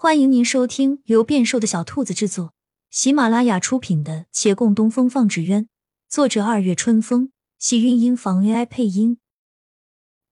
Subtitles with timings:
[0.00, 2.54] 欢迎您收听由变瘦的小兔子制作、
[2.88, 5.64] 喜马拉雅出品的《且共东风放纸鸢》，
[6.08, 9.18] 作者二月春风，喜韵音房 AI 配音。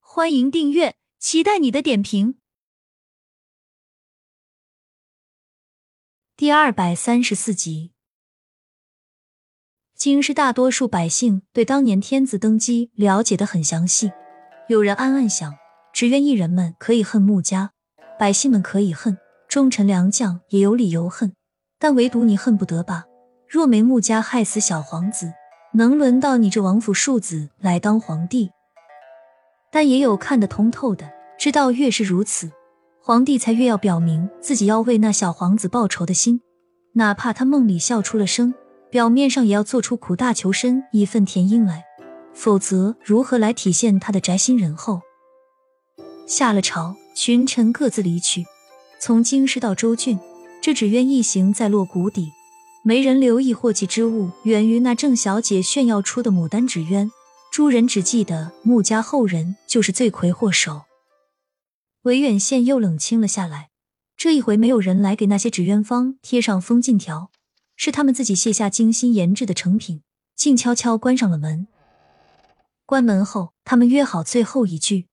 [0.00, 2.36] 欢迎订阅，期待你的点评。
[6.36, 7.92] 第二百三十四集，
[9.94, 14.12] 京师大多数百姓对当年天子登基了解的很详细，
[14.68, 15.54] 有人暗暗想：
[15.90, 17.72] 只愿艺人们可以恨穆家，
[18.18, 19.16] 百姓们可以恨。
[19.54, 21.32] 忠臣良将也有理由恨，
[21.78, 23.04] 但唯独你恨不得吧？
[23.48, 25.32] 若没穆家害死小皇子，
[25.74, 28.50] 能轮到你这王府庶子来当皇帝？
[29.70, 31.08] 但也有看得通透的，
[31.38, 32.50] 知道越是如此，
[33.00, 36.40] 皇帝才越要表明自己要为那小皇子报仇的心，
[36.94, 38.52] 哪怕他梦里笑出了声，
[38.90, 41.84] 表面上也要做出苦大求深义愤填膺来，
[42.32, 45.02] 否则如何来体现他的宅心仁厚？
[46.26, 48.44] 下了朝，群臣各自离去。
[49.06, 50.18] 从京师到州郡，
[50.62, 52.32] 这纸鸢一行在落谷底，
[52.82, 57.12] 没人留意祸气之物源于那郑小姐炫耀出的牡丹纸鸢。
[57.52, 60.84] 诸人只记得穆家后人就是罪魁祸首。
[62.04, 63.68] 维远县又冷清了下来，
[64.16, 67.30] 这一回没有人来给那些纸鸢方贴上封禁条，
[67.76, 70.00] 是他们自己卸下精心研制的成品，
[70.34, 71.66] 静悄悄关上了门。
[72.86, 75.08] 关门后，他们约好最后一句。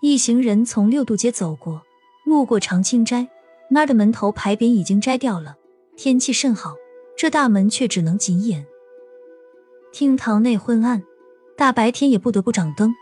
[0.00, 1.82] 一行人从六渡街走过。
[2.28, 3.28] 路过长青斋，
[3.70, 5.56] 那儿的门头牌匾已经摘掉了。
[5.96, 6.74] 天气甚好，
[7.16, 8.66] 这大门却只能紧掩。
[9.92, 11.02] 厅堂内昏暗，
[11.56, 12.94] 大白天也不得不掌灯。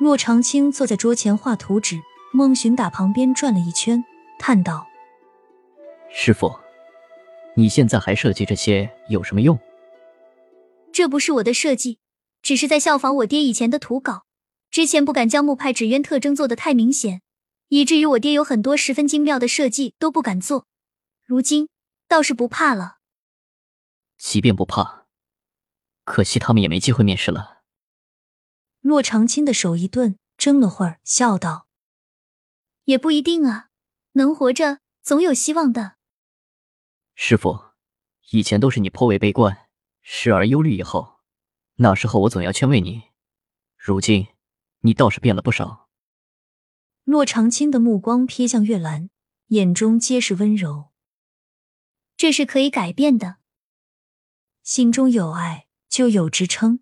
[0.00, 2.00] 骆长青坐在桌前画图纸，
[2.32, 4.02] 孟寻打旁边转了一圈，
[4.38, 4.86] 叹道
[6.10, 6.50] ：“师傅，
[7.54, 9.58] 你现在还设计这些有什么用？”
[10.90, 11.98] 这不是我的设计，
[12.40, 14.22] 只是在效仿我爹以前的图稿。
[14.70, 17.20] 之前不敢将木派纸鸢特征做得太明显。
[17.70, 20.66] 以至于我爹有很多十分精妙的设计都不敢做，
[21.24, 21.68] 如今
[22.08, 22.98] 倒是不怕了。
[24.18, 25.06] 即便不怕，
[26.02, 27.62] 可惜他们也没机会面试了。
[28.80, 31.68] 骆长青的手一顿，怔了会儿，笑道
[32.86, 33.68] ：“也不一定啊，
[34.14, 35.94] 能活着总有希望的。”
[37.14, 37.66] 师傅，
[38.30, 39.68] 以前都是你颇为悲观，
[40.02, 41.20] 时而忧虑，以后
[41.76, 43.04] 那时候我总要劝慰你，
[43.76, 44.26] 如今
[44.80, 45.79] 你倒是变了不少。
[47.10, 49.10] 骆长青的目光瞥向月兰，
[49.48, 50.90] 眼中皆是温柔。
[52.16, 53.38] 这是可以改变的。
[54.62, 56.78] 心中有爱，就有支撑。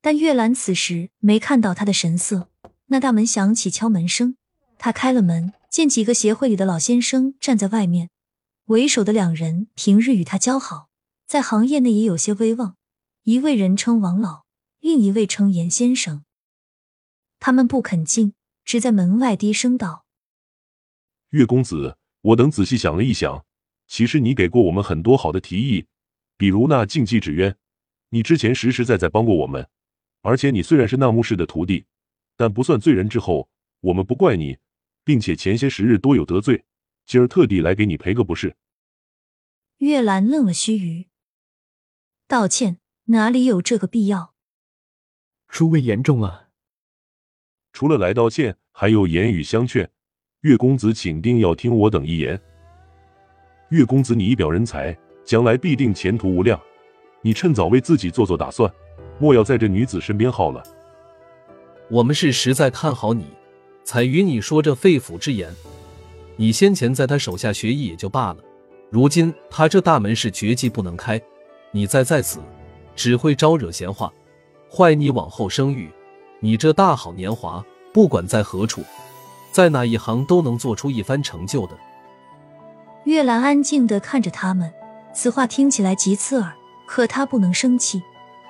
[0.00, 2.50] 但月兰此时没看到他的神色。
[2.86, 4.36] 那大门响起敲门声，
[4.78, 8.10] 他开了门，见几个协会里的老先生站在外面。
[8.66, 10.88] 为首的两人平日与他交好，
[11.26, 12.76] 在行业内也有些威望。
[13.24, 14.44] 一位人称王老，
[14.78, 16.24] 另一位称严先生。
[17.40, 18.34] 他们不肯进。
[18.70, 20.06] 只在门外低声道
[21.30, 23.44] ：“岳公子，我等仔细想了一想，
[23.88, 25.88] 其实你给过我们很多好的提议，
[26.36, 27.56] 比如那禁忌纸鸢，
[28.10, 29.68] 你之前实实在在帮过我们。
[30.20, 31.84] 而且你虽然是那木氏的徒弟，
[32.36, 33.08] 但不算罪人。
[33.08, 34.58] 之后我们不怪你，
[35.02, 36.64] 并且前些时日多有得罪，
[37.06, 38.54] 今儿特地来给你赔个不是。”
[39.78, 41.06] 月兰愣了须臾，
[42.28, 44.36] 道歉哪里有这个必要？
[45.48, 46.49] 诸位言重了。
[47.80, 49.88] 除了来道歉，还有言语相劝。
[50.42, 52.38] 岳公子，请定要听我等一言。
[53.70, 56.60] 岳公子，你一表人才，将来必定前途无量。
[57.22, 58.70] 你趁早为自己做做打算，
[59.18, 60.62] 莫要在这女子身边耗了。
[61.88, 63.24] 我们是实在看好你，
[63.82, 65.50] 才与你说这肺腑之言。
[66.36, 68.44] 你先前在他手下学艺也就罢了，
[68.90, 71.18] 如今他这大门是绝技不能开，
[71.72, 72.40] 你再在此，
[72.94, 74.12] 只会招惹闲话，
[74.70, 75.88] 坏你往后声誉。
[76.42, 77.62] 你这大好年华，
[77.92, 78.82] 不管在何处，
[79.50, 81.76] 在哪一行都能做出一番成就的。
[83.04, 84.72] 月兰安静的看着他们，
[85.12, 86.52] 此话听起来极刺耳，
[86.86, 88.02] 可他不能生气。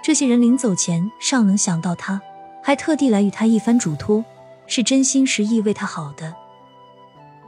[0.02, 2.20] 这些人临走前尚能想到他，
[2.62, 4.24] 还特地来与他一番嘱托，
[4.66, 6.34] 是真心实意为他好的，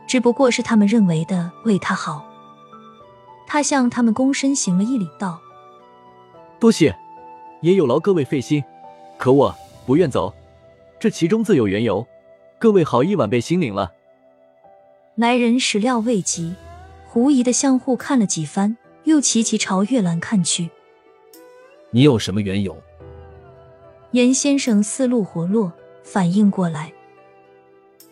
[0.06, 2.25] 只不过是他们认为的为他好。
[3.46, 5.38] 他向他们躬身行了一礼，道
[6.58, 6.96] ：“多谢，
[7.61, 8.64] 也有劳各位费心，
[9.19, 10.32] 可我……”不愿走，
[11.02, 12.06] 这其中自有缘由。
[12.60, 13.90] 各位好意晚辈心领了。
[15.16, 16.54] 来人始料未及，
[17.08, 20.70] 狐疑的相互看了几番，又齐齐朝月兰看去。
[21.90, 22.81] 你有什么缘由？
[24.12, 25.72] 严先生思路活络，
[26.04, 26.93] 反应过来。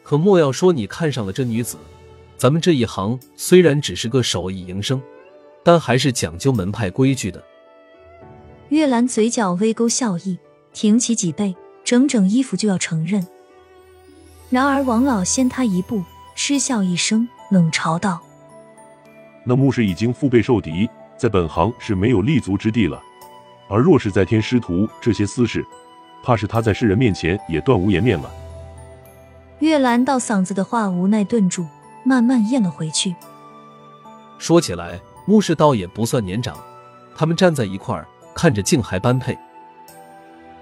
[0.02, 1.76] 可莫要说你看上了这女子。
[2.36, 5.00] 咱们这一行虽然只是个手艺营生，
[5.62, 7.40] 但还是讲究门派规矩的。
[8.70, 10.36] 月兰嘴角微勾笑意。
[10.72, 11.54] 挺起脊背，
[11.90, 13.26] 整整衣服就要承认。
[14.48, 16.04] 然而王老先他一步，
[16.36, 18.20] 嗤笑一声，冷嘲道
[19.42, 23.02] ：“那穆氏已经腹背受敌，在本行是没有立足之地了。
[23.68, 25.66] 而若是再添师徒这些私事，
[26.22, 28.30] 怕是他在世人面前也断无颜面了。”
[29.58, 31.66] 月兰到嗓子的话无奈顿住，
[32.04, 33.16] 慢慢咽了回去。
[34.38, 36.56] 说起来，穆氏倒也不算年长，
[37.16, 39.36] 他们站在一块儿，看着竟还般配。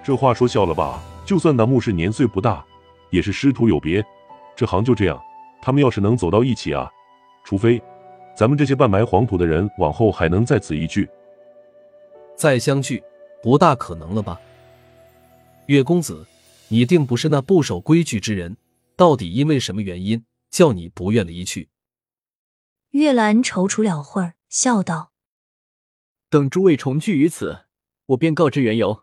[0.02, 0.98] 这话说笑了吧？
[1.28, 2.64] 就算那穆氏年岁不大，
[3.10, 4.02] 也是师徒有别。
[4.56, 5.22] 这行就这样，
[5.60, 6.90] 他们要是能走到一起啊，
[7.44, 7.78] 除非
[8.34, 11.06] 咱们这些半埋黄土的人往后还能在此一聚，
[12.34, 13.04] 再相聚，
[13.42, 14.40] 不大可能了吧？
[15.66, 16.26] 岳公子，
[16.68, 18.56] 你定不是那不守规矩之人，
[18.96, 21.68] 到底因为什么原因叫你不愿离去？
[22.92, 25.12] 月兰踌躇了会儿，笑道
[26.30, 27.66] ：“等诸位重聚于此，
[28.06, 29.02] 我便告知缘由。”